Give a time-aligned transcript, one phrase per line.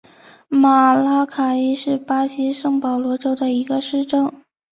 [0.49, 4.33] 马拉卡伊是巴西圣保罗州的一个市镇。